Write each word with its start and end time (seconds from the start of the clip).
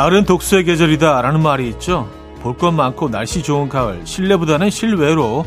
가을은 0.00 0.24
독서의 0.24 0.64
계절이다 0.64 1.20
라는 1.20 1.42
말이 1.42 1.68
있죠. 1.68 2.08
볼 2.42 2.56
것 2.56 2.70
많고 2.70 3.10
날씨 3.10 3.42
좋은 3.42 3.68
가을, 3.68 4.00
실내보다는 4.06 4.70
실외로 4.70 5.44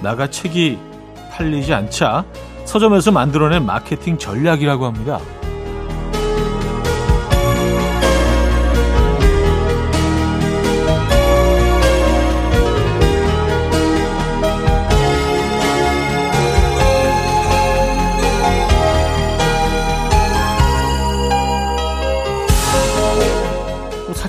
나가 0.00 0.28
책이 0.28 0.78
팔리지 1.32 1.74
않자 1.74 2.24
서점에서 2.66 3.10
만들어낸 3.10 3.66
마케팅 3.66 4.16
전략이라고 4.16 4.86
합니다. 4.86 5.18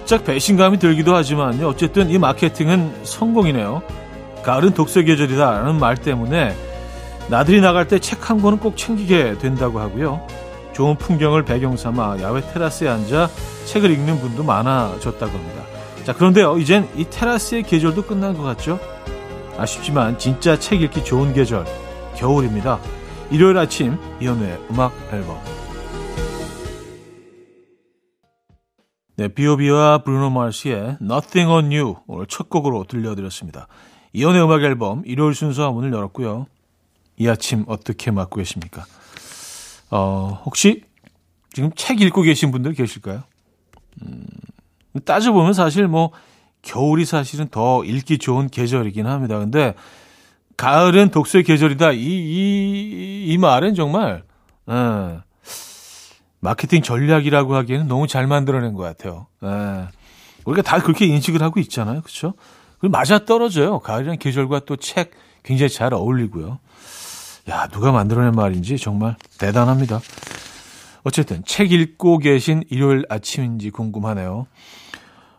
살짝 0.07 0.23
배신감이 0.23 0.79
들기도 0.79 1.13
하지만요. 1.13 1.67
어쨌든 1.67 2.09
이 2.09 2.17
마케팅은 2.17 3.03
성공이네요. 3.03 3.81
가을은 4.41 4.73
독서 4.73 5.01
계절이다라는 5.01 5.77
말 5.77 5.97
때문에 5.97 6.55
나들이 7.27 7.59
나갈 7.59 7.89
때 7.89 7.99
책 7.99 8.29
한 8.29 8.41
권은 8.41 8.59
꼭 8.59 8.77
챙기게 8.77 9.37
된다고 9.39 9.81
하고요. 9.81 10.25
좋은 10.71 10.95
풍경을 10.95 11.43
배경 11.43 11.75
삼아 11.75 12.21
야외 12.21 12.39
테라스에 12.53 12.87
앉아 12.87 13.29
책을 13.65 13.91
읽는 13.91 14.21
분도 14.21 14.43
많아졌다고 14.43 15.29
합니다. 15.29 15.63
자, 16.05 16.13
그런데요. 16.13 16.57
이젠 16.57 16.87
이 16.95 17.03
테라스의 17.09 17.63
계절도 17.63 18.03
끝난 18.03 18.33
것 18.37 18.43
같죠? 18.43 18.79
아쉽지만 19.57 20.17
진짜 20.17 20.57
책 20.57 20.83
읽기 20.83 21.03
좋은 21.03 21.33
계절, 21.33 21.65
겨울입니다. 22.15 22.79
일요일 23.29 23.57
아침 23.57 23.97
이연우의 24.21 24.57
음악 24.71 24.93
앨범 25.11 25.37
네, 29.17 29.29
비오비와 29.29 30.03
브루노 30.03 30.29
마르시의 30.29 30.97
Nothing 31.01 31.51
on 31.51 31.71
You 31.73 31.95
오늘 32.05 32.27
첫 32.27 32.51
곡으로 32.51 32.83
들려드렸습니다. 32.83 33.67
이연의 34.13 34.43
음악 34.43 34.61
앨범 34.61 35.01
일요일 35.07 35.33
순서 35.33 35.71
문을 35.71 35.91
열었고요. 35.91 36.45
이 37.17 37.27
아침 37.27 37.65
어떻게 37.67 38.11
맞고 38.11 38.35
계십니까? 38.35 38.85
어, 39.89 40.39
혹시 40.45 40.83
지금 41.51 41.71
책 41.75 41.99
읽고 42.01 42.21
계신 42.21 42.51
분들 42.51 42.73
계실까요? 42.73 43.23
음, 44.03 44.23
따져보면 45.03 45.53
사실 45.53 45.87
뭐 45.87 46.11
겨울이 46.61 47.03
사실은 47.03 47.47
더 47.47 47.83
읽기 47.83 48.19
좋은 48.19 48.49
계절이긴 48.49 49.07
합니다. 49.07 49.39
근데 49.39 49.73
가을은 50.57 51.09
독서의 51.09 51.43
계절이다. 51.43 51.93
이, 51.93 52.03
이, 52.03 53.25
이 53.29 53.37
말은 53.39 53.73
정말, 53.73 54.23
예, 54.69 55.19
마케팅 56.39 56.81
전략이라고 56.81 57.55
하기에는 57.55 57.87
너무 57.87 58.07
잘 58.07 58.27
만들어낸 58.27 58.73
것 58.73 58.83
같아요. 58.83 59.27
예. 59.43 59.87
우리가 60.45 60.61
다 60.61 60.79
그렇게 60.81 61.05
인식을 61.05 61.41
하고 61.41 61.59
있잖아요. 61.59 62.01
그렇죠? 62.01 62.33
그리고 62.79 62.91
맞아 62.91 63.25
떨어져요. 63.25 63.79
가을이라는 63.79 64.19
계절과 64.19 64.59
또 64.65 64.75
책 64.77 65.11
굉장히 65.43 65.69
잘 65.69 65.93
어울리고요. 65.93 66.59
야, 67.49 67.67
누가 67.67 67.91
만들어낸 67.91 68.33
말인지 68.33 68.77
정말 68.77 69.15
대단합니다. 69.39 69.99
어쨌든 71.03 71.43
책 71.45 71.71
읽고 71.71 72.17
계신 72.19 72.63
일요일 72.69 73.05
아침인지 73.09 73.69
궁금하네요. 73.71 74.45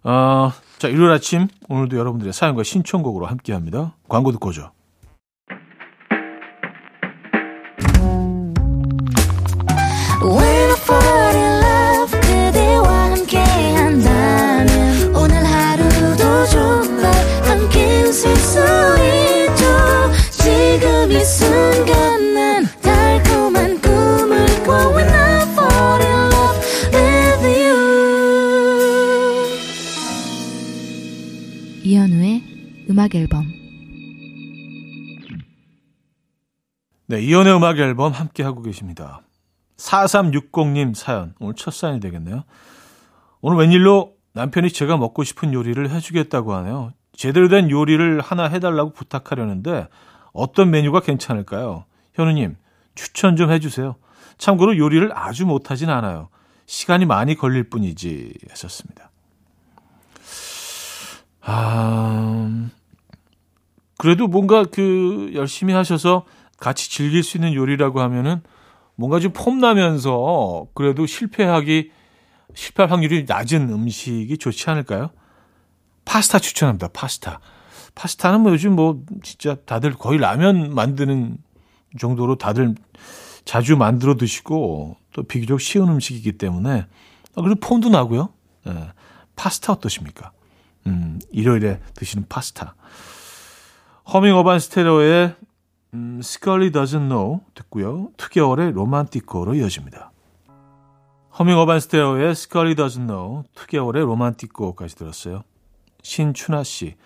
어, 0.04 0.52
자, 0.78 0.88
일요일 0.88 1.10
아침 1.10 1.48
오늘도 1.68 1.98
여러분들의 1.98 2.32
사연과 2.32 2.62
신청곡으로 2.62 3.26
함께합니다. 3.26 3.94
광고 4.08 4.32
듣고 4.32 4.48
오죠. 4.48 4.70
음악 32.90 33.14
앨범 33.14 33.46
네, 37.06 37.22
이연의 37.22 37.54
음악 37.56 37.78
앨범 37.78 38.12
함께 38.12 38.42
하고 38.42 38.62
계십니다. 38.62 39.22
4360님 39.78 40.94
사연 40.94 41.34
오늘 41.38 41.54
첫 41.54 41.72
사연이 41.72 42.00
되겠네요. 42.00 42.44
오늘 43.40 43.58
웬일로 43.58 44.14
남편이 44.34 44.70
제가 44.70 44.96
먹고 44.96 45.24
싶은 45.24 45.54
요리를 45.54 45.88
해주겠다고 45.88 46.52
하네요. 46.54 46.92
제대로 47.12 47.48
된 47.48 47.70
요리를 47.70 48.20
하나 48.20 48.44
해달라고 48.44 48.92
부탁하려는데 48.92 49.86
어떤 50.32 50.70
메뉴가 50.70 51.00
괜찮을까요? 51.00 51.84
현우님 52.14 52.56
추천 52.94 53.36
좀 53.36 53.50
해주세요. 53.50 53.96
참고로 54.36 54.76
요리를 54.76 55.10
아주 55.16 55.46
못하진 55.46 55.90
않아요. 55.90 56.28
시간이 56.66 57.06
많이 57.06 57.34
걸릴 57.34 57.70
뿐이지 57.70 58.34
하셨습니다. 58.50 59.07
그래도 63.98 64.28
뭔가 64.28 64.64
그 64.64 65.32
열심히 65.34 65.74
하셔서 65.74 66.24
같이 66.56 66.90
즐길 66.90 67.22
수 67.22 67.36
있는 67.36 67.52
요리라고 67.52 68.00
하면은 68.00 68.40
뭔가 68.94 69.20
좀 69.20 69.32
폼나면서 69.32 70.68
그래도 70.72 71.04
실패하기 71.04 71.90
실패할 72.54 72.90
확률이 72.90 73.24
낮은 73.28 73.68
음식이 73.68 74.38
좋지 74.38 74.70
않을까요? 74.70 75.10
파스타 76.04 76.38
추천합니다. 76.38 76.88
파스타. 76.88 77.40
파스타는 77.94 78.40
뭐 78.40 78.52
요즘 78.52 78.74
뭐 78.74 79.02
진짜 79.22 79.56
다들 79.66 79.92
거의 79.94 80.18
라면 80.18 80.74
만드는 80.74 81.36
정도로 81.98 82.36
다들 82.36 82.74
자주 83.44 83.76
만들어 83.76 84.16
드시고 84.16 84.96
또 85.12 85.22
비교적 85.24 85.60
쉬운 85.60 85.88
음식이기 85.88 86.38
때문에 86.38 86.86
아, 87.34 87.42
그리고 87.42 87.56
폼도 87.56 87.88
나고요. 87.88 88.30
네. 88.64 88.88
파스타 89.36 89.72
어떠십니까? 89.72 90.32
음, 90.86 91.18
일요일에 91.30 91.80
드시는 91.94 92.26
파스타. 92.28 92.74
허밍 94.10 94.34
어반 94.36 94.58
스테레오의 94.58 95.34
음, 95.92 96.20
Scully 96.22 96.72
doesn't 96.72 97.08
know 97.08 97.40
듣고요. 97.54 98.08
투개월의 98.16 98.72
Romantico로 98.72 99.54
이어집니다. 99.54 100.12
허밍 101.38 101.58
어반 101.58 101.78
스테레오의 101.78 102.34
Scully 102.34 102.74
doesn't 102.74 103.06
know 103.06 103.42
투개월의 103.54 104.06
Romantico까지 104.06 104.96
들었어요. 104.96 105.42
신춘아 106.02 106.62
씨. 106.62 106.96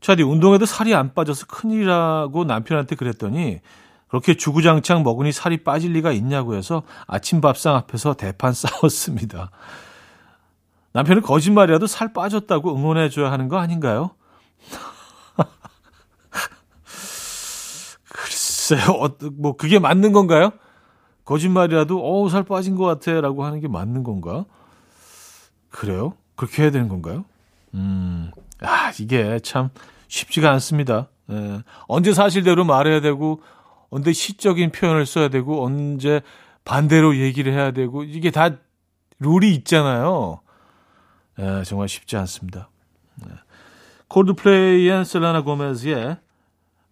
차디 0.00 0.22
운동해도 0.22 0.64
살이 0.64 0.94
안 0.94 1.12
빠져서 1.12 1.46
큰일이라고 1.46 2.44
남편한테 2.44 2.94
그랬더니 2.94 3.58
그렇게 4.06 4.34
주구장창 4.34 5.02
먹으니 5.02 5.32
살이 5.32 5.64
빠질 5.64 5.92
리가 5.94 6.12
있냐고 6.12 6.54
해서 6.54 6.84
아침 7.08 7.40
밥상 7.40 7.74
앞에서 7.74 8.14
대판 8.14 8.52
싸웠습니다. 8.54 9.50
남편은 10.92 11.22
거짓말이라도 11.22 11.88
살 11.88 12.12
빠졌다고 12.12 12.76
응원해줘야 12.76 13.32
하는 13.32 13.48
거 13.48 13.58
아닌가요? 13.58 14.10
글쎄요, 18.70 18.92
어, 19.02 19.08
뭐 19.32 19.56
그게 19.56 19.78
맞는 19.78 20.12
건가요? 20.12 20.52
거짓말이라도 21.24 22.24
어살 22.24 22.44
빠진 22.44 22.76
것 22.76 22.84
같아라고 22.84 23.44
하는 23.44 23.60
게 23.60 23.68
맞는 23.68 24.04
건가? 24.04 24.44
그래요? 25.70 26.14
그렇게 26.36 26.62
해야 26.62 26.70
되는 26.70 26.88
건가요? 26.88 27.24
음, 27.74 28.30
아 28.60 28.92
이게 28.98 29.38
참 29.40 29.70
쉽지가 30.08 30.50
않습니다. 30.52 31.08
예. 31.30 31.62
언제 31.86 32.12
사실대로 32.12 32.64
말해야 32.64 33.00
되고 33.00 33.42
언제 33.90 34.12
시적인 34.12 34.72
표현을 34.72 35.06
써야 35.06 35.28
되고 35.28 35.64
언제 35.64 36.22
반대로 36.64 37.16
얘기를 37.16 37.52
해야 37.52 37.70
되고 37.70 38.02
이게 38.02 38.30
다 38.30 38.50
룰이 39.20 39.54
있잖아요. 39.56 40.40
예, 41.38 41.62
정말 41.64 41.88
쉽지 41.88 42.16
않습니다. 42.16 42.70
예. 43.26 43.32
콜드플레이의 44.08 45.04
셀라나 45.04 45.42
고메즈의 45.42 46.16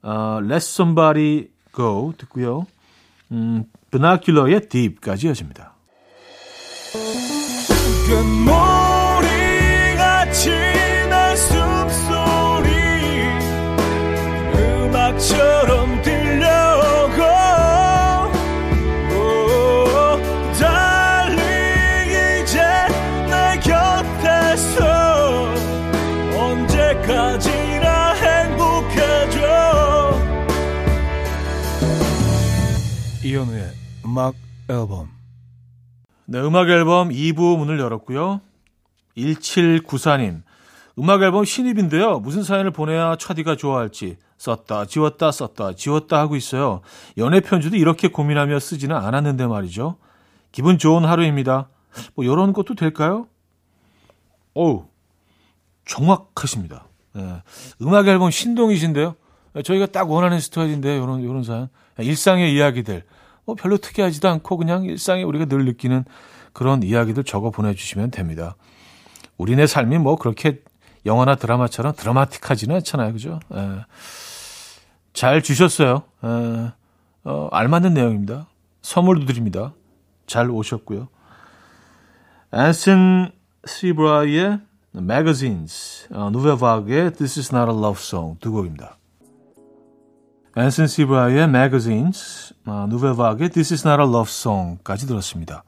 어, 0.02 0.38
Let 0.42 0.56
Somebody 0.56 1.48
Go 1.72 2.12
듣고요. 2.16 2.66
음, 3.30 3.64
Binocular의 3.90 4.68
Deep까지 4.68 5.26
이어집니다. 5.26 5.74
언제까지나 26.98 27.97
이현우의 33.28 33.72
음악 34.06 34.34
앨범 34.70 35.10
네, 36.24 36.40
음악 36.40 36.70
앨범 36.70 37.10
2부 37.10 37.58
문을 37.58 37.78
열었고요. 37.78 38.40
1794님. 39.16 40.42
음악 40.98 41.22
앨범 41.22 41.44
신입인데요. 41.44 42.20
무슨 42.20 42.42
사연을 42.42 42.70
보내야 42.70 43.16
차디가 43.16 43.56
좋아할지 43.56 44.16
썼다, 44.38 44.86
지웠다, 44.86 45.30
썼다, 45.30 45.74
지웠다 45.74 46.18
하고 46.18 46.36
있어요. 46.36 46.80
연애 47.18 47.40
편지도 47.40 47.76
이렇게 47.76 48.08
고민하며 48.08 48.60
쓰지는 48.60 48.96
않았는데 48.96 49.46
말이죠. 49.46 49.96
기분 50.50 50.78
좋은 50.78 51.04
하루입니다. 51.04 51.68
뭐 52.14 52.24
이런 52.24 52.54
것도 52.54 52.76
될까요? 52.76 53.26
어우, 54.54 54.86
정확하십니다. 55.84 56.86
네. 57.12 57.42
음악 57.82 58.08
앨범 58.08 58.30
신동이신데요. 58.30 59.16
저희가 59.64 59.86
딱 59.86 60.10
원하는 60.10 60.40
스타일인데 60.40 60.96
이런 60.96 61.20
이런 61.20 61.42
사연. 61.42 61.68
일상의 61.98 62.54
이야기들. 62.54 63.04
뭐 63.48 63.54
별로 63.54 63.78
특이하지도 63.78 64.28
않고 64.28 64.58
그냥 64.58 64.84
일상에 64.84 65.22
우리가 65.22 65.46
늘 65.46 65.64
느끼는 65.64 66.04
그런 66.52 66.82
이야기들 66.82 67.24
적어 67.24 67.50
보내주시면 67.50 68.10
됩니다. 68.10 68.56
우리네 69.38 69.66
삶이 69.66 69.96
뭐 69.96 70.16
그렇게 70.16 70.60
영화나 71.06 71.34
드라마처럼 71.34 71.94
드라마틱하지는 71.96 72.76
않잖아요. 72.76 73.10
그죠? 73.14 73.40
예. 73.54 73.86
잘 75.14 75.40
주셨어요. 75.40 76.02
예. 76.24 76.72
어, 77.24 77.48
알맞는 77.50 77.94
내용입니다. 77.94 78.48
선물도 78.82 79.24
드립니다. 79.24 79.72
잘 80.26 80.50
오셨고요. 80.50 81.08
앤슨 82.52 83.30
시브라의 83.66 84.60
Magazines, 84.94 86.06
어, 86.12 86.28
누베바그의 86.28 87.14
This 87.14 87.38
is 87.38 87.54
not 87.54 87.72
a 87.72 87.78
love 87.78 87.98
song 87.98 88.38
두 88.40 88.52
곡입니다. 88.52 88.97
앤슨 90.58 90.88
시브라의 90.88 91.44
Magazines, 91.44 92.52
어, 92.66 92.86
누베바그의 92.88 93.50
This 93.50 93.74
is 93.74 93.86
not 93.86 94.02
a 94.02 94.08
love 94.08 94.28
song까지 94.28 95.06
들었습니다. 95.06 95.62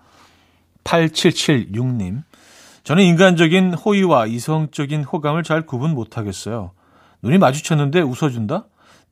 8776님. 0.83 2.25
저는 2.83 3.05
인간적인 3.05 3.75
호의와 3.75 4.27
이성적인 4.27 5.05
호감을 5.05 5.45
잘 5.45 5.65
구분 5.65 5.95
못하겠어요. 5.95 6.73
눈이 7.23 7.39
마주쳤는데 7.39 8.01
웃어준다? 8.01 8.65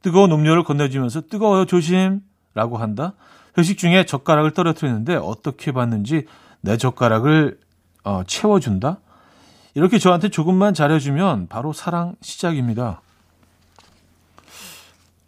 뜨거운 0.03 0.33
음료를 0.33 0.65
건네주면서 0.65 1.29
뜨거워요 1.29 1.65
조심! 1.65 2.23
라고 2.55 2.77
한다? 2.77 3.13
회식 3.57 3.79
중에 3.79 4.05
젓가락을 4.05 4.55
떨어뜨리는데 4.55 5.15
어떻게 5.15 5.71
봤는지 5.71 6.25
내 6.61 6.77
젓가락을 6.77 7.61
어, 8.03 8.23
채워준다? 8.27 8.99
이렇게 9.75 9.99
저한테 9.99 10.29
조금만 10.29 10.75
잘해주면 10.75 11.47
바로 11.47 11.73
사랑 11.73 12.17
시작입니다. 12.21 13.01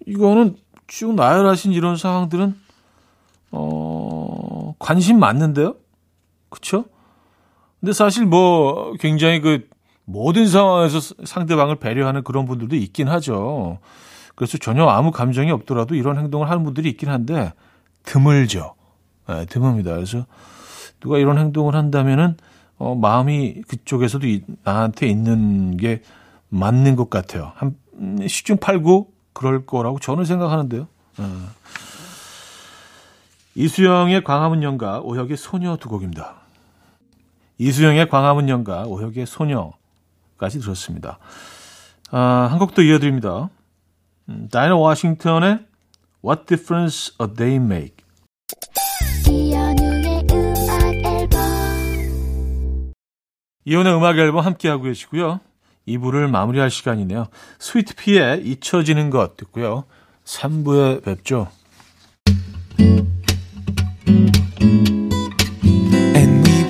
이거는 0.06 0.56
쭉 0.86 1.14
나열하신 1.14 1.72
이런 1.72 1.96
상황들은 1.96 2.54
어, 3.52 4.74
관심 4.78 5.18
많는데요? 5.18 5.76
그쵸? 6.48 6.84
근데 7.80 7.92
사실 7.92 8.26
뭐 8.26 8.92
굉장히 9.00 9.40
그 9.40 9.68
모든 10.04 10.48
상황에서 10.48 10.98
상대방을 11.24 11.76
배려하는 11.76 12.24
그런 12.24 12.44
분들도 12.44 12.76
있긴 12.76 13.08
하죠. 13.08 13.78
그래서 14.34 14.58
전혀 14.58 14.86
아무 14.86 15.10
감정이 15.10 15.50
없더라도 15.50 15.94
이런 15.94 16.18
행동을 16.18 16.50
하는 16.50 16.64
분들이 16.64 16.88
있긴 16.90 17.08
한데 17.08 17.52
드물죠. 18.04 18.74
네, 19.28 19.46
드뭅니다. 19.46 19.84
그래서 19.84 20.26
누가 21.00 21.18
이런 21.18 21.38
행동을 21.38 21.74
한다면은 21.74 22.36
어, 22.78 22.94
마음이 22.94 23.62
그쪽에서도 23.68 24.26
이, 24.26 24.42
나한테 24.64 25.06
있는 25.06 25.76
게 25.76 26.02
맞는 26.48 26.96
것 26.96 27.10
같아요. 27.10 27.52
한 27.54 27.76
시중 28.26 28.56
팔구 28.56 29.08
그럴 29.40 29.64
거라고 29.64 29.98
저는 29.98 30.26
생각하는데요. 30.26 30.86
네. 31.16 31.24
이수영의 33.54 34.22
광화문 34.22 34.62
연가 34.62 35.00
오혁의 35.00 35.38
소녀 35.38 35.78
두 35.78 35.88
곡입니다. 35.88 36.34
이수영의 37.56 38.10
광화문 38.10 38.50
연가, 38.50 38.82
오혁의 38.82 39.24
소녀까지 39.24 40.60
들었습니다. 40.60 41.18
아, 42.10 42.48
한 42.50 42.58
곡도 42.58 42.82
이어드립니다. 42.82 43.48
음, 44.28 44.48
다이너 44.50 44.76
워싱턴의 44.76 45.60
What 46.22 46.44
Difference 46.44 47.14
a 47.18 47.34
Day 47.34 47.56
Make. 47.56 47.96
이혼의 53.64 53.96
음악 53.96 54.18
앨범 54.18 54.44
함께하고 54.44 54.82
계시고요. 54.82 55.40
2부를 55.88 56.28
마무리할 56.28 56.70
시간이네요. 56.70 57.26
스위트피의 57.58 58.46
잊혀지는 58.46 59.10
것 59.10 59.36
듣고요. 59.36 59.84
3부에 60.24 61.02
뵙죠. 61.02 61.48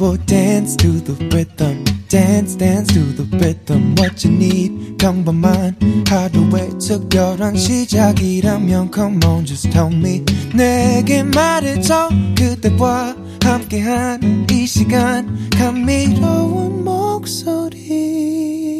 will 0.01 0.17
dance 0.25 0.77
to 0.77 0.93
the 0.93 1.15
rhythm. 1.29 1.85
Dance, 2.09 2.57
dance 2.57 2.89
to 2.95 3.01
the 3.15 3.25
rhythm. 3.39 3.95
What 3.97 4.25
you 4.25 4.35
need, 4.35 4.97
평범한 4.99 5.77
하루의 6.09 6.71
특별한 6.81 7.57
시작이라면 7.57 8.91
Come 8.93 9.21
on, 9.25 9.45
just 9.45 9.71
tell 9.71 9.93
me. 9.95 10.25
내게 10.55 11.23
말해 11.23 11.81
줘. 11.81 12.09
그대와 12.37 13.15
함께한 13.45 14.47
이 14.51 14.67
시간. 14.67 15.51
감미로운 15.51 16.83
목소리. 16.83 18.80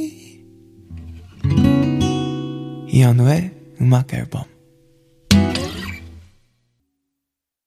이현우의 2.93 3.53
음악 3.81 4.13
앨범. 4.15 4.43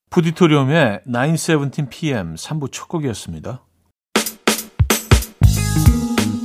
푸디토리움의 0.09 1.03
917pm 1.07 2.35
3부 2.35 2.69
첫 2.73 2.89
곡이었습니다. 2.89 3.63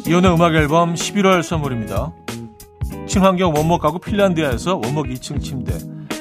이현우의 0.07 0.33
음악 0.33 0.55
앨범 0.55 0.95
11월 0.95 1.43
선물입니다. 1.43 2.13
친환경 3.09 3.53
원목 3.53 3.83
가구 3.83 3.99
핀란드에서 3.99 4.77
원목 4.77 5.07
2층 5.09 5.43
침대 5.43 5.77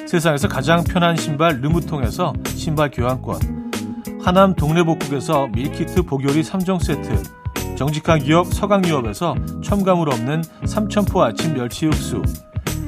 세상에서 0.07 0.47
가장 0.47 0.83
편한 0.83 1.15
신발 1.15 1.61
르무통에서 1.61 2.33
신발 2.47 2.89
교환권 2.89 4.19
하남 4.23 4.55
동네복국에서 4.55 5.47
밀키트 5.47 6.01
복요리 6.03 6.41
3종 6.41 6.83
세트 6.83 7.75
정직한 7.77 8.17
기업 8.17 8.51
서강유업에서 8.51 9.35
첨가물 9.63 10.09
없는 10.09 10.43
삼천포 10.65 11.21
아침 11.21 11.53
멸치 11.53 11.85
육수 11.85 12.23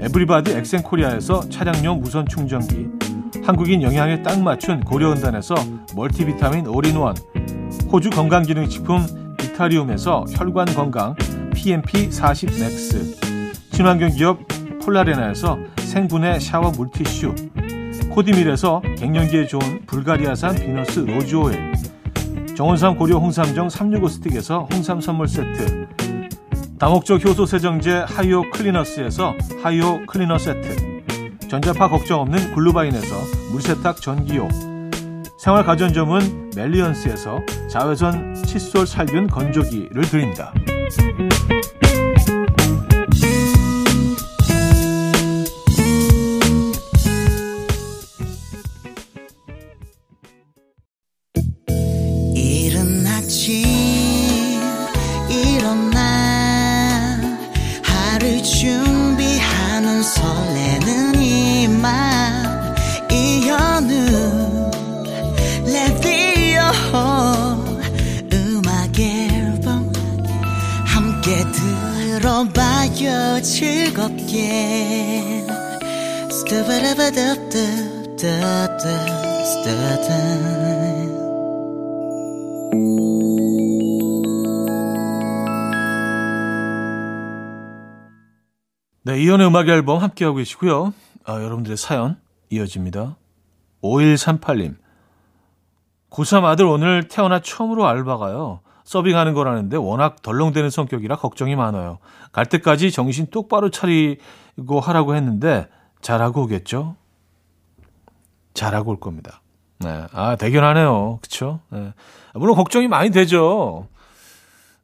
에브리바디 0.00 0.52
엑센코리아에서 0.52 1.48
차량용 1.50 2.00
무선 2.00 2.26
충전기 2.26 2.88
한국인 3.44 3.82
영양에 3.82 4.22
딱 4.22 4.40
맞춘 4.40 4.80
고려은단에서 4.80 5.54
멀티비타민 5.94 6.66
올인원 6.66 7.14
호주 7.92 8.10
건강기능식품 8.10 9.36
비타리움에서 9.38 10.24
혈관 10.30 10.66
건강 10.74 11.14
PMP40 11.54 12.60
맥스 12.60 13.20
친환경 13.72 14.10
기업 14.10 14.38
폴라레나에서 14.82 15.58
생분해 15.78 16.40
샤워 16.40 16.70
물티슈 16.70 17.34
코디밀에서 18.10 18.82
갱년기에 18.96 19.46
좋은 19.46 19.82
불가리아산 19.86 20.54
비너스 20.54 21.00
로즈오일 21.00 21.72
정원삼 22.56 22.96
고려 22.96 23.18
홍삼정 23.18 23.68
365 23.68 24.08
스틱에서 24.08 24.68
홍삼 24.72 25.00
선물 25.00 25.28
세트 25.28 25.88
다목적 26.80 27.22
효소 27.22 27.44
세정제 27.44 28.06
하이오 28.08 28.50
클리너스에서 28.52 29.34
하이오 29.62 30.06
클리너 30.06 30.38
세트 30.38 31.02
전자파 31.46 31.88
걱정 31.90 32.22
없는 32.22 32.54
글루바인에서 32.54 33.16
물세탁 33.52 34.00
전기요 34.00 34.48
생활가전점은 35.36 36.52
멜리언스에서 36.56 37.40
자외선 37.68 38.34
칫솔 38.34 38.86
살균 38.86 39.26
건조기를 39.26 40.02
드립니다. 40.04 40.54
들어봐요 72.40 73.42
즐겁게 73.42 75.44
네, 89.02 89.22
이연의 89.22 89.46
음악 89.46 89.68
앨범 89.68 90.02
함께하고 90.02 90.36
계시고요. 90.36 90.92
아, 91.24 91.34
여러분들의 91.34 91.76
사연 91.76 92.20
이어집니다. 92.50 93.16
5138님. 93.82 94.76
고3 96.10 96.44
아들 96.44 96.66
오늘 96.66 97.08
태어나 97.08 97.40
처음으로 97.40 97.86
알바 97.86 98.18
가요. 98.18 98.60
서빙하는 98.84 99.34
거라는데 99.34 99.76
워낙 99.76 100.22
덜렁대는 100.22 100.70
성격이라 100.70 101.16
걱정이 101.16 101.56
많아요. 101.56 101.98
갈 102.32 102.46
때까지 102.46 102.90
정신 102.90 103.26
똑바로 103.26 103.70
차리고 103.70 104.80
하라고 104.80 105.14
했는데 105.14 105.68
잘하고 106.00 106.42
오겠죠? 106.42 106.96
잘하고 108.54 108.90
올 108.90 109.00
겁니다. 109.00 109.42
네. 109.80 110.04
아, 110.12 110.36
대견하네요. 110.36 111.18
그쵸? 111.22 111.60
네. 111.70 111.92
물론 112.34 112.56
걱정이 112.56 112.88
많이 112.88 113.10
되죠. 113.10 113.86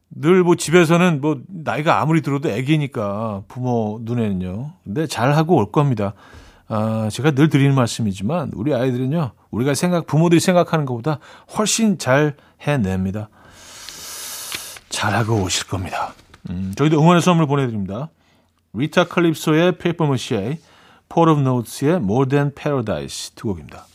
늘 0.09 0.43
뭐 0.43 0.55
집에서는 0.55 1.19
뭐 1.21 1.41
나이가 1.47 1.99
아무리 2.01 2.21
들어도 2.21 2.49
애기니까 2.49 3.43
부모 3.47 3.99
눈에는요. 4.03 4.71
근데 4.83 5.05
잘하고 5.05 5.55
올 5.55 5.71
겁니다. 5.71 6.13
아, 6.69 7.09
제가 7.11 7.31
늘 7.31 7.49
드리는 7.49 7.75
말씀이지만 7.75 8.51
우리 8.55 8.73
아이들은요. 8.73 9.31
우리가 9.51 9.73
생각 9.73 10.07
부모들이 10.07 10.39
생각하는 10.39 10.85
것보다 10.85 11.19
훨씬 11.57 11.97
잘 11.97 12.35
해냅니다. 12.61 13.29
잘하고 14.97 15.43
오실 15.43 15.67
겁니다. 15.67 16.15
음, 16.49 16.73
저희도 16.75 16.99
응원의 16.99 17.21
선물 17.21 17.45
보내드립니다. 17.45 18.09
리타 18.73 19.03
칼립소의 19.05 19.77
Paper 19.77 20.07
Mache, 20.07 20.59
폴 21.07 21.29
오브 21.29 21.41
노트스의 21.41 21.97
More 21.97 22.27
Than 22.27 22.51
Paradise 22.55 23.31
두 23.35 23.49
곡입니다. 23.49 23.85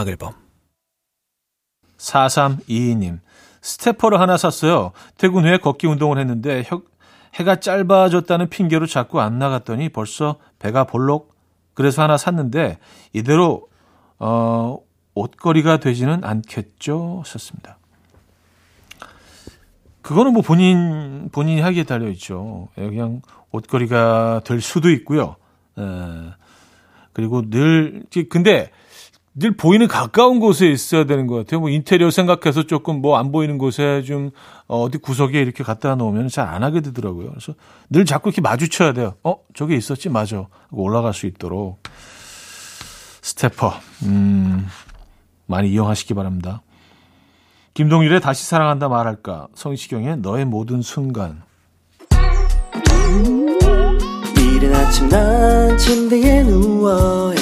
음악 0.00 0.08
앨범 0.08 0.32
4322님 1.98 3.20
스태퍼를 3.60 4.18
하나 4.18 4.38
샀어요. 4.38 4.92
퇴근 5.18 5.44
후에 5.44 5.58
걷기 5.58 5.86
운동을 5.86 6.18
했는데 6.18 6.62
혀, 6.66 6.80
해가 7.34 7.60
짧아졌다는 7.60 8.48
핑계로 8.48 8.86
자꾸 8.86 9.20
안 9.20 9.38
나갔더니 9.38 9.90
벌써 9.90 10.36
배가 10.58 10.84
볼록 10.84 11.34
그래서 11.74 12.02
하나 12.02 12.16
샀는데 12.16 12.78
이대로 13.12 13.68
어, 14.18 14.78
옷걸이가 15.14 15.78
되지는 15.78 16.24
않겠죠? 16.24 17.22
썼습니다. 17.26 17.76
그거는 20.00 20.32
뭐 20.32 20.40
본인 20.40 21.28
본인이 21.30 21.60
하기에 21.60 21.84
달려 21.84 22.08
있죠. 22.12 22.68
예, 22.78 22.88
그냥 22.88 23.20
옷걸이가 23.52 24.40
될 24.44 24.62
수도 24.62 24.90
있고요. 24.90 25.36
에, 25.78 25.82
예. 25.82 26.34
그리고 27.12 27.48
늘 27.50 28.04
근데 28.30 28.70
늘 29.40 29.56
보이는 29.56 29.88
가까운 29.88 30.38
곳에 30.38 30.68
있어야 30.68 31.04
되는 31.04 31.26
것 31.26 31.34
같아요. 31.36 31.60
뭐 31.60 31.70
인테리어 31.70 32.10
생각해서 32.10 32.64
조금 32.64 33.00
뭐 33.00 33.16
안 33.16 33.32
보이는 33.32 33.58
곳에 33.58 34.02
좀 34.02 34.30
어디 34.68 34.98
구석에 34.98 35.40
이렇게 35.40 35.64
갖다 35.64 35.94
놓으면 35.96 36.28
잘 36.28 36.46
안 36.46 36.62
하게 36.62 36.80
되더라고요. 36.82 37.30
그래서 37.30 37.54
늘 37.88 38.04
자꾸 38.04 38.28
이렇게 38.28 38.40
마주쳐야 38.42 38.92
돼요. 38.92 39.14
어, 39.24 39.36
저기 39.54 39.76
있었지, 39.76 40.08
맞아. 40.08 40.46
올라갈 40.70 41.12
수 41.14 41.26
있도록 41.26 41.82
스테퍼 43.22 43.72
음, 44.04 44.66
많이 45.46 45.70
이용하시기 45.70 46.14
바랍니다. 46.14 46.62
김동률의 47.74 48.20
다시 48.20 48.44
사랑한다 48.46 48.88
말할까 48.88 49.48
성시경의 49.54 50.18
너의 50.18 50.44
모든 50.44 50.82
순간 50.82 51.42
이른 54.36 54.74
아침 54.74 55.08
난 55.08 55.78
침대에 55.78 56.42
누워 56.42 57.32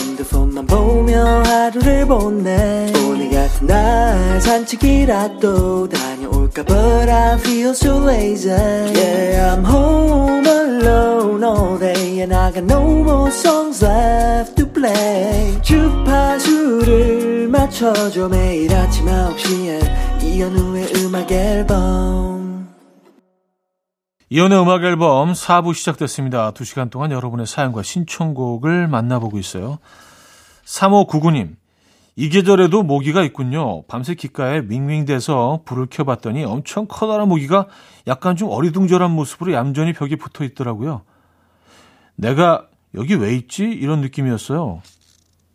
보며 1.08 1.42
하루를 1.42 2.06
보내. 2.06 2.92
오늘 3.08 3.30
같은 3.30 3.66
날 3.66 4.40
산책이라도 4.42 5.88
다녀올까 5.88 6.62
But 6.64 7.10
I 7.10 7.38
feel 7.38 7.70
so 7.70 8.06
lazy. 8.06 8.52
Yeah 8.52 9.56
I'm 9.56 9.64
home 9.64 10.46
alone 10.46 11.42
all 11.42 11.78
day. 11.78 12.20
And 12.20 12.34
I 12.34 12.52
got 12.52 12.64
no 12.64 12.82
more 12.82 13.30
songs 13.30 13.82
left 13.82 14.56
to 14.56 14.70
play. 14.70 15.58
주파수를 15.62 17.48
맞춰줘 17.48 18.28
매일 18.28 18.74
아침 18.74 19.06
9시에. 19.06 20.22
이현우의 20.22 20.92
음악 20.96 21.32
앨범. 21.32 22.68
이현우의 24.28 24.62
음악 24.62 24.84
앨범 24.84 25.32
4부 25.32 25.72
시작됐습니다. 25.72 26.52
2시간 26.52 26.90
동안 26.90 27.12
여러분의 27.12 27.46
사연과 27.46 27.82
신청곡을 27.82 28.88
만나보고 28.88 29.38
있어요. 29.38 29.78
3599님 30.68 31.56
이 32.16 32.28
계절에도 32.30 32.82
모기가 32.82 33.22
있군요. 33.22 33.82
밤새 33.82 34.14
귓가에 34.14 34.62
윙윙대서 34.68 35.62
불을 35.64 35.86
켜봤더니 35.88 36.44
엄청 36.44 36.86
커다란 36.88 37.28
모기가 37.28 37.68
약간 38.08 38.34
좀 38.34 38.50
어리둥절한 38.50 39.12
모습으로 39.12 39.52
얌전히 39.52 39.92
벽에 39.92 40.16
붙어 40.16 40.42
있더라고요. 40.42 41.02
내가 42.16 42.66
여기 42.96 43.14
왜 43.14 43.36
있지? 43.36 43.62
이런 43.62 44.00
느낌이었어요. 44.00 44.82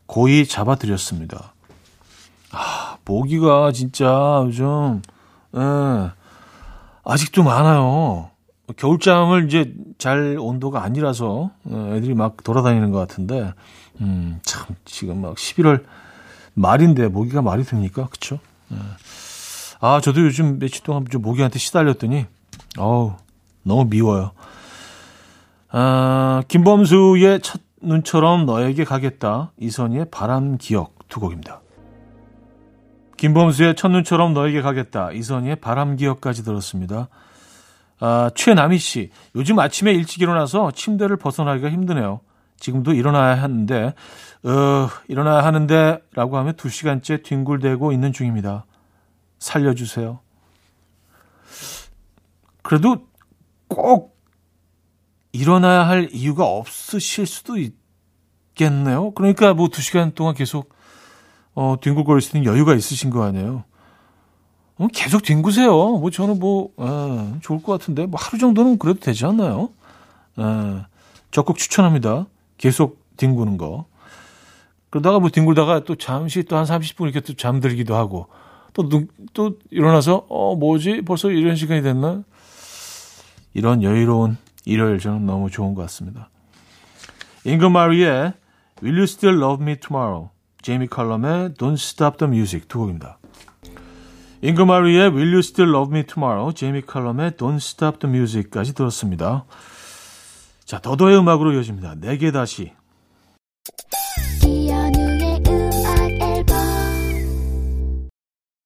고이 0.06 0.46
잡아드렸습니다. 0.46 1.54
아, 2.54 2.98
모기가 3.04 3.74
진짜 3.74 4.42
요즘, 4.46 5.02
예, 5.58 6.12
아직도 7.04 7.44
많아요. 7.44 8.30
겨울잠을 8.78 9.48
이제 9.48 9.74
잘 9.98 10.38
온도가 10.40 10.82
아니라서 10.82 11.52
예, 11.70 11.98
애들이 11.98 12.14
막 12.14 12.42
돌아다니는 12.42 12.92
것 12.92 13.00
같은데, 13.00 13.52
음, 14.02 14.40
참, 14.44 14.76
지금 14.86 15.22
막 15.22 15.36
11월 15.36 15.84
말인데 16.54 17.08
모기가 17.08 17.42
말이 17.42 17.64
됩니까? 17.64 18.08
그쵸? 18.10 18.40
예. 18.72 18.78
아, 19.80 20.00
저도 20.02 20.22
요즘 20.22 20.60
며칠 20.60 20.84
동안 20.84 21.06
좀 21.10 21.22
모기한테 21.22 21.60
시달렸더니, 21.60 22.26
어우, 22.78 23.14
너무 23.64 23.86
미워요. 23.86 24.32
아, 25.70 26.44
김범수의 26.48 27.42
첫 27.42 27.62
눈처럼 27.82 28.46
너에게 28.46 28.84
가겠다. 28.86 29.52
이선희의 29.60 30.06
바람 30.10 30.58
기억 30.58 30.96
두 31.10 31.20
곡입니다. 31.20 31.62
김범수의 33.18 33.76
첫눈처럼 33.76 34.34
너에게 34.34 34.62
가겠다. 34.62 35.12
이선희의 35.12 35.58
바람 35.58 35.96
기억까지 35.96 36.44
들었습니다. 36.44 37.10
아, 38.00 38.30
최남희 38.36 38.78
씨. 38.78 39.12
요즘 39.36 39.60
아침에 39.60 39.92
일찍 39.94 40.22
일어나서 40.22 40.72
침대를 40.72 41.18
벗어나기가 41.18 41.70
힘드네요. 41.70 42.22
지금도 42.64 42.94
일어나야 42.94 43.42
하는데, 43.44 43.94
어, 44.44 44.88
일어나야 45.10 45.44
하는데, 45.44 46.00
라고 46.14 46.38
하면 46.38 46.56
두 46.56 46.70
시간째 46.70 47.22
뒹굴대고 47.22 47.92
있는 47.92 48.14
중입니다. 48.14 48.66
살려주세요. 49.38 50.22
그래도 52.62 53.06
꼭 53.68 54.18
일어나야 55.34 55.86
할 55.86 56.08
이유가 56.14 56.46
없으실 56.46 57.26
수도 57.26 57.58
있겠네요. 57.58 59.12
그러니까 59.12 59.54
뭐 59.54 59.68
두 59.68 59.82
시간 59.82 60.14
동안 60.14 60.34
계속 60.34 60.74
어, 61.56 61.76
뒹굴거릴 61.82 62.22
수 62.22 62.38
있는 62.38 62.50
여유가 62.50 62.76
있으신 62.76 63.10
거 63.10 63.24
아니에요? 63.26 63.66
어, 64.78 64.88
계속 64.94 65.24
뒹구세요. 65.24 65.70
뭐 65.98 66.10
저는 66.12 66.40
뭐 66.40 66.70
어, 66.78 67.38
좋을 67.42 67.62
것 67.62 67.74
같은데 67.74 68.06
뭐 68.06 68.18
하루 68.18 68.38
정도는 68.38 68.78
그래도 68.78 69.02
되지 69.02 69.26
않나요? 69.26 69.72
어, 70.38 70.86
적극 71.32 71.58
추천합니다. 71.58 72.28
계속 72.64 73.04
뒹구는 73.18 73.58
거. 73.58 73.88
그러다가 74.90 75.20
뭐 75.20 75.30
뒹굴다가 75.30 75.84
또 75.84 75.96
잠시 75.96 76.44
또 76.44 76.56
한 76.56 76.64
30분 76.64 77.04
이렇게 77.04 77.20
또 77.20 77.34
잠들기도 77.34 77.94
하고 77.94 78.28
또, 78.72 78.88
또 79.34 79.58
일어나서 79.70 80.28
어 80.30 80.56
뭐지 80.56 81.02
벌써 81.02 81.30
이런 81.30 81.58
시간이 81.58 81.82
됐나? 81.82 82.24
이런 83.54 83.84
여유로운 83.84 84.38
일요일 84.64 84.98
저는 85.00 85.26
너무 85.26 85.50
좋은 85.50 85.76
것 85.76 85.82
같습니다. 85.82 86.30
잉거 87.44 87.70
마리의 87.70 88.32
Will 88.82 88.98
You 88.98 89.04
Still 89.04 89.44
Love 89.44 89.62
Me 89.62 89.76
Tomorrow 89.78 90.30
제이미 90.62 90.88
칼럼의 90.88 91.56
Don't 91.56 91.74
Stop 91.74 92.18
the 92.18 92.30
Music 92.30 92.70
두 92.70 92.80
곡입니다. 92.80 93.18
잉그마리의 94.42 95.10
Will 95.10 95.34
You 95.34 95.40
Still 95.40 95.76
Love 95.76 95.94
Me 95.94 96.06
Tomorrow, 96.06 96.54
제이미 96.54 96.82
칼럼의 96.82 97.32
Don't 97.32 97.56
Stop 97.56 98.00
the 98.00 98.14
Music까지 98.14 98.74
들었습니다. 98.74 99.44
자, 100.74 100.80
더더의 100.80 101.20
음악으로 101.20 101.54
이어집니다. 101.54 101.98
네개 102.00 102.32
다시. 102.32 102.72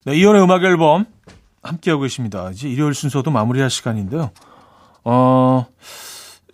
네, 0.06 0.16
이혼의 0.16 0.42
음악 0.42 0.64
앨범 0.64 1.06
함께하고 1.62 2.04
계십니다. 2.04 2.50
이제 2.52 2.70
일요일 2.70 2.94
순서도 2.94 3.30
마무리할 3.30 3.70
시간인데요. 3.70 4.32
어, 5.04 5.66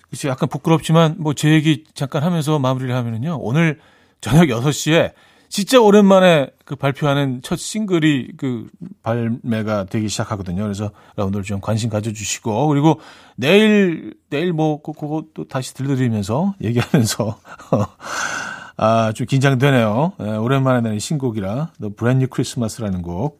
그치, 0.09 0.27
약간 0.27 0.49
부끄럽지만, 0.49 1.17
뭐, 1.19 1.35
제 1.35 1.51
얘기 1.51 1.83
잠깐 1.93 2.23
하면서 2.23 2.57
마무리를 2.57 2.95
하면은요, 2.95 3.37
오늘 3.39 3.79
저녁 4.21 4.45
6시에 4.47 5.13
진짜 5.53 5.79
오랜만에 5.79 6.47
그 6.65 6.75
발표하는 6.75 7.41
첫 7.43 7.59
싱글이 7.59 8.37
그 8.37 8.65
발매가 9.03 9.83
되기 9.83 10.09
시작하거든요. 10.09 10.63
그래서 10.63 10.89
여러분들 11.15 11.43
좀 11.43 11.61
관심 11.61 11.91
가져주시고, 11.91 12.69
그리고 12.69 12.99
내일, 13.35 14.15
내일 14.31 14.51
뭐, 14.51 14.81
그, 14.81 14.93
그거 14.93 15.25
또 15.35 15.47
다시 15.47 15.75
들려드리면서 15.75 16.55
얘기하면서, 16.59 17.39
아, 18.77 19.13
좀 19.13 19.27
긴장되네요. 19.27 20.13
네, 20.17 20.37
오랜만에 20.37 20.81
내는 20.81 20.97
신곡이라, 20.97 21.73
Brand 21.97 22.17
New 22.17 22.29
Christmas라는 22.33 23.03
곡. 23.03 23.39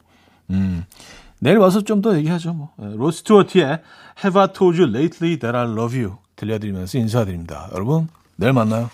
음. 0.50 0.84
내일 1.40 1.58
와서 1.58 1.80
좀 1.80 2.00
더 2.00 2.16
얘기하죠. 2.16 2.52
뭐. 2.52 2.70
네, 2.76 2.94
로스트워트의 2.94 3.80
Have 4.22 4.40
I 4.40 4.52
Told 4.52 4.80
You 4.80 4.88
Lately 4.88 5.36
That 5.40 5.56
I 5.56 5.64
Love 5.64 6.00
You 6.00 6.18
들려드리면서 6.36 6.96
인사드립니다. 6.96 7.70
여러분, 7.74 8.06
내일 8.36 8.52
만나요. 8.52 8.88